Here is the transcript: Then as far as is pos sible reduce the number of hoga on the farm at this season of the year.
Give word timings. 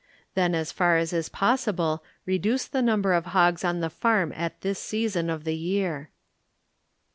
Then 0.33 0.55
as 0.55 0.71
far 0.71 0.97
as 0.97 1.13
is 1.13 1.29
pos 1.29 1.65
sible 1.65 1.99
reduce 2.25 2.65
the 2.65 2.81
number 2.81 3.13
of 3.13 3.25
hoga 3.37 3.63
on 3.69 3.81
the 3.81 3.89
farm 3.91 4.33
at 4.35 4.61
this 4.61 4.79
season 4.79 5.29
of 5.29 5.43
the 5.43 5.55
year. 5.55 6.09